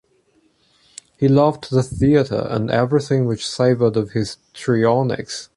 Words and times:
He 1.15 1.27
loved 1.27 1.69
the 1.69 1.83
theatre 1.83 2.47
and 2.49 2.71
everything 2.71 3.25
which 3.27 3.45
savored 3.47 3.95
of 3.97 4.13
histrionics. 4.13 5.47